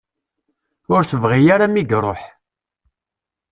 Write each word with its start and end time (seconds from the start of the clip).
Ur 0.93 1.01
teḅɣi 1.05 1.41
ara 1.53 1.67
mi 1.73 1.81
i 1.81 1.83
iruḥ. 1.95 2.21